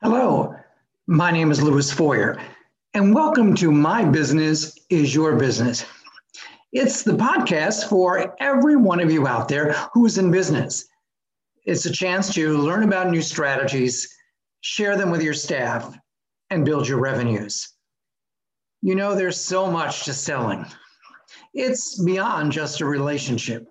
[0.00, 0.54] Hello,
[1.08, 2.40] my name is Louis Foyer,
[2.94, 5.84] and welcome to My Business is Your Business.
[6.72, 10.86] It's the podcast for every one of you out there who's in business.
[11.64, 14.08] It's a chance to learn about new strategies,
[14.60, 15.98] share them with your staff,
[16.50, 17.68] and build your revenues.
[18.82, 20.64] You know, there's so much to selling.
[21.54, 23.66] It's beyond just a relationship.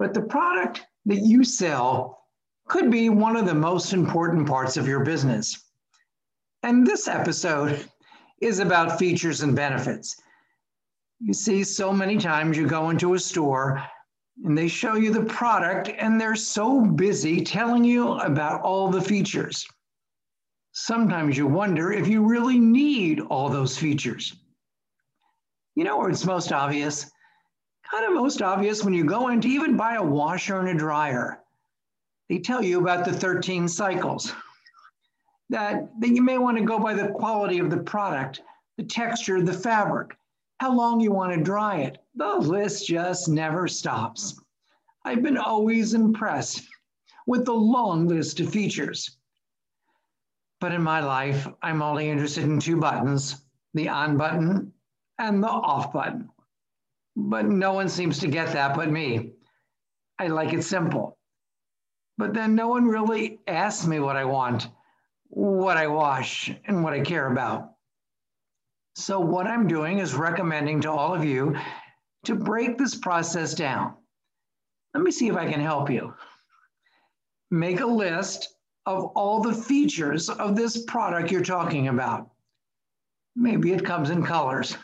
[0.00, 2.19] But the product that you sell
[2.70, 5.72] could be one of the most important parts of your business.
[6.62, 7.84] And this episode
[8.40, 10.14] is about features and benefits.
[11.18, 13.82] You see, so many times you go into a store
[14.44, 19.02] and they show you the product, and they're so busy telling you about all the
[19.02, 19.66] features.
[20.70, 24.36] Sometimes you wonder if you really need all those features.
[25.74, 27.10] You know where it's most obvious?
[27.90, 30.74] Kind of most obvious when you go in to even buy a washer and a
[30.74, 31.39] dryer
[32.30, 34.32] they tell you about the 13 cycles.
[35.50, 38.40] That, that you may want to go by the quality of the product,
[38.76, 40.16] the texture, the fabric,
[40.58, 41.98] how long you want to dry it.
[42.14, 44.40] The list just never stops.
[45.04, 46.62] I've been always impressed
[47.26, 49.18] with the long list of features.
[50.60, 53.42] But in my life, I'm only interested in two buttons
[53.74, 54.72] the on button
[55.18, 56.28] and the off button.
[57.16, 59.32] But no one seems to get that but me.
[60.20, 61.16] I like it simple
[62.20, 64.68] but then no one really asks me what I want,
[65.28, 67.72] what I wash, and what I care about.
[68.94, 71.56] So, what I'm doing is recommending to all of you
[72.26, 73.94] to break this process down.
[74.92, 76.12] Let me see if I can help you.
[77.50, 78.54] Make a list
[78.84, 82.28] of all the features of this product you're talking about.
[83.34, 84.76] Maybe it comes in colors.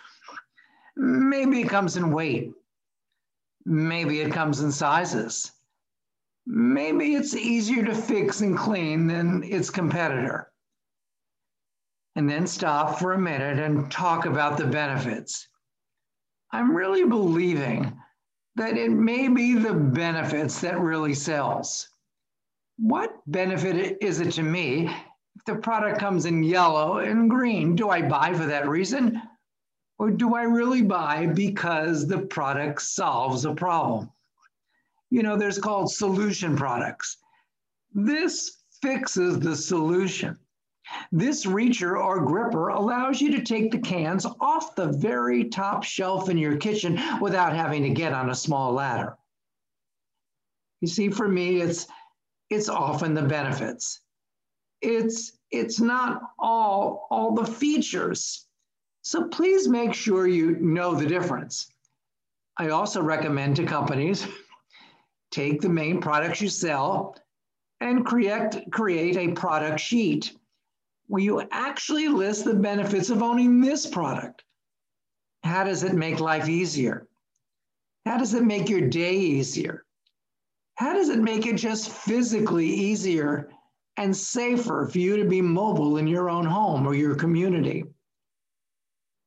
[0.96, 2.52] Maybe it comes in weight.
[3.66, 5.52] Maybe it comes in sizes
[6.46, 10.52] maybe it's easier to fix and clean than its competitor.
[12.14, 15.48] And then stop for a minute and talk about the benefits.
[16.52, 18.00] I'm really believing
[18.54, 21.88] that it may be the benefits that really sells.
[22.78, 24.88] What benefit is it to me
[25.34, 27.74] if the product comes in yellow and green?
[27.76, 29.20] Do I buy for that reason?
[29.98, 34.10] Or do I really buy because the product solves a problem?
[35.10, 37.18] You know, there's called solution products.
[37.94, 40.38] This fixes the solution.
[41.10, 46.28] This reacher or gripper allows you to take the cans off the very top shelf
[46.28, 49.16] in your kitchen without having to get on a small ladder.
[50.80, 51.86] You see, for me, it's
[52.50, 54.00] it's often the benefits.
[54.80, 58.46] It's it's not all all the features.
[59.02, 61.72] So please make sure you know the difference.
[62.58, 64.26] I also recommend to companies
[65.30, 67.16] take the main products you sell
[67.80, 70.32] and create, create a product sheet
[71.08, 74.44] where you actually list the benefits of owning this product.
[75.44, 77.06] How does it make life easier?
[78.04, 79.84] How does it make your day easier?
[80.76, 83.50] How does it make it just physically easier
[83.96, 87.84] and safer for you to be mobile in your own home or your community?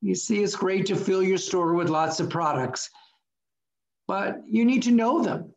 [0.02, 2.90] You see, it's great to fill your store with lots of products,
[4.08, 5.54] but you need to know them.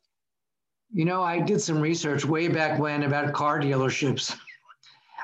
[0.94, 4.36] You know, I did some research way back when about car dealerships.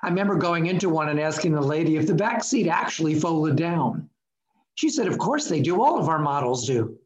[0.03, 3.57] I remember going into one and asking the lady if the back seat actually folded
[3.57, 4.09] down.
[4.77, 5.83] She said, Of course they do.
[5.83, 6.97] All of our models do.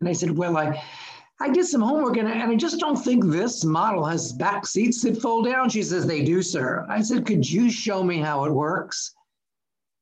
[0.00, 0.82] And I said, Well, I,
[1.40, 5.00] I did some homework and, and I just don't think this model has back seats
[5.02, 5.70] that fold down.
[5.70, 6.84] She says, They do, sir.
[6.90, 9.14] I said, Could you show me how it works?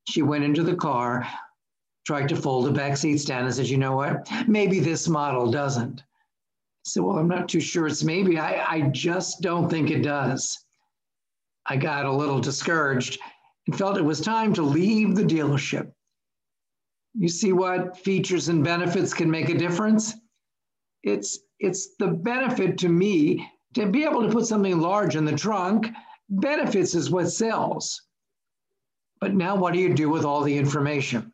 [0.09, 1.29] She went into the car,
[2.05, 4.29] tried to fold the back seats down, and said, You know what?
[4.49, 6.03] Maybe this model doesn't
[6.87, 8.39] said, Well, I'm not too sure it's maybe.
[8.39, 10.65] I, I just don't think it does.
[11.67, 13.19] I got a little discouraged
[13.67, 15.91] and felt it was time to leave the dealership.
[17.15, 20.15] You see what features and benefits can make a difference?
[21.03, 25.37] It's, it's the benefit to me to be able to put something large in the
[25.37, 25.89] trunk.
[26.29, 28.03] Benefits is what sells.
[29.21, 31.33] But now, what do you do with all the information?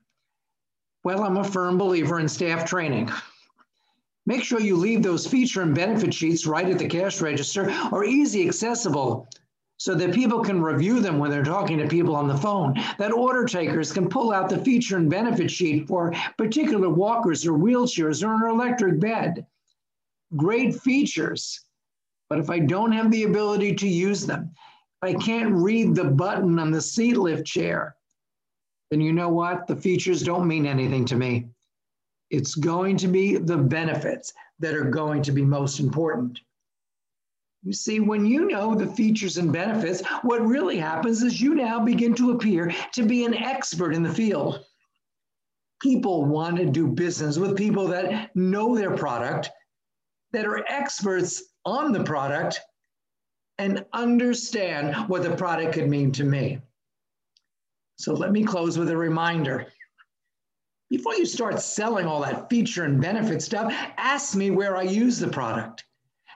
[1.05, 3.11] Well, I'm a firm believer in staff training.
[4.25, 8.05] Make sure you leave those feature and benefit sheets right at the cash register or
[8.05, 9.29] easy accessible
[9.79, 12.75] so that people can review them when they're talking to people on the phone.
[12.99, 17.59] That order takers can pull out the feature and benefit sheet for particular walkers or
[17.59, 19.45] wheelchairs or an electric bed.
[20.37, 21.65] Great features.
[22.31, 24.53] But if I don't have the ability to use them,
[25.03, 27.97] if I can't read the button on the seat lift chair,
[28.93, 29.67] then you know what?
[29.67, 31.49] The features don't mean anything to me.
[32.33, 36.41] It's going to be the benefits that are going to be most important.
[37.63, 41.79] You see, when you know the features and benefits, what really happens is you now
[41.85, 44.65] begin to appear to be an expert in the field.
[45.81, 49.51] People want to do business with people that know their product,
[50.33, 52.61] that are experts on the product,
[53.59, 56.59] and understand what the product could mean to me.
[57.99, 59.67] So let me close with a reminder.
[60.93, 65.19] Before you start selling all that feature and benefit stuff, ask me where I use
[65.19, 65.85] the product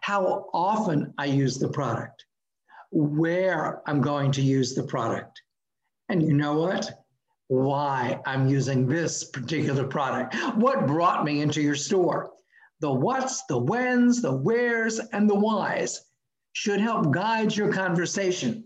[0.01, 2.25] how often I use the product,
[2.91, 5.43] where I'm going to use the product.
[6.09, 6.89] And you know what?
[7.49, 10.35] Why I'm using this particular product.
[10.55, 12.31] What brought me into your store?
[12.81, 16.01] The what's, the when's, the where's, and the why's
[16.55, 18.65] should help guide your conversation.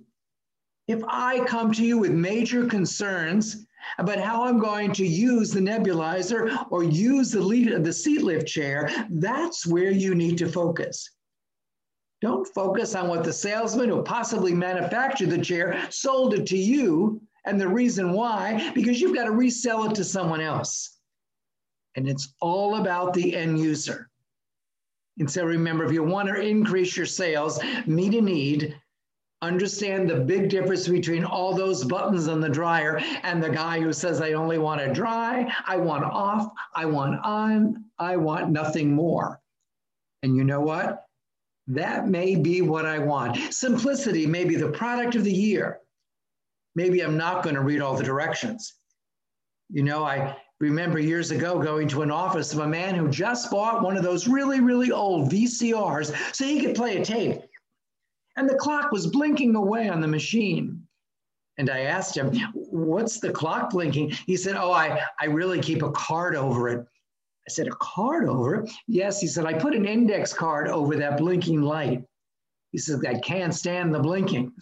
[0.87, 3.67] If I come to you with major concerns
[3.99, 8.47] about how I'm going to use the nebulizer or use the, lead, the seat lift
[8.47, 11.11] chair, that's where you need to focus.
[12.21, 17.21] Don't focus on what the salesman who possibly manufactured the chair sold it to you
[17.47, 20.99] and the reason why, because you've got to resell it to someone else.
[21.97, 24.11] And it's all about the end user.
[25.19, 28.79] And so remember, if you want to increase your sales, meet a need,
[29.43, 33.93] understand the big difference between all those buttons on the dryer and the guy who
[33.93, 38.93] says, I only want to dry, I want off, I want on, I want nothing
[38.93, 39.41] more.
[40.23, 41.05] And you know what?
[41.67, 43.55] That may be what I want.
[43.55, 45.79] Simplicity may be the product of the year.
[46.75, 48.75] Maybe I'm not going to read all the directions.
[49.71, 53.51] You know, I remember years ago going to an office of a man who just
[53.51, 57.41] bought one of those really, really old VCRs so he could play a tape.
[58.37, 60.83] And the clock was blinking away on the machine.
[61.59, 64.11] And I asked him, What's the clock blinking?
[64.27, 66.87] He said, Oh, I, I really keep a card over it.
[67.47, 68.71] I said, a card over it?
[68.87, 72.05] Yes, he said, I put an index card over that blinking light.
[72.71, 74.53] He said, I can't stand the blinking.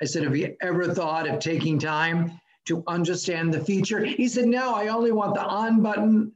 [0.00, 4.04] I said, have you ever thought of taking time to understand the feature?
[4.04, 6.32] He said, no, I only want the on button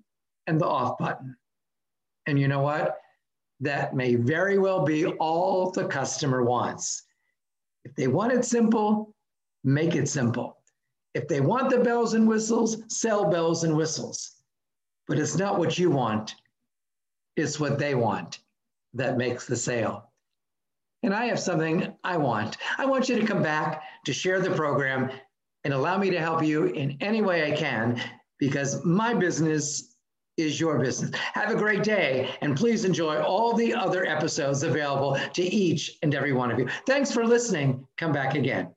[0.47, 1.37] and the off button.
[2.27, 2.99] And you know what?
[3.61, 7.03] That may very well be all the customer wants.
[7.85, 9.15] If they want it simple,
[9.65, 10.59] make it simple.
[11.15, 14.37] If they want the bells and whistles, sell bells and whistles
[15.07, 16.35] but it's not what you want,
[17.37, 18.41] it's what they want
[18.95, 20.11] that makes the sale.
[21.03, 22.57] And I have something I want.
[22.79, 25.11] I want you to come back to share the program
[25.65, 28.01] and allow me to help you in any way I can
[28.39, 29.96] because my business
[30.37, 31.11] is your business.
[31.35, 36.15] Have a great day and please enjoy all the other episodes available to each and
[36.15, 36.69] every one of you.
[36.87, 37.87] Thanks for listening.
[37.97, 38.76] Come back again.